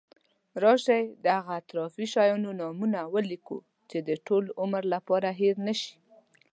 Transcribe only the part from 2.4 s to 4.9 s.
نومونه ولیکو چې د ټول عمر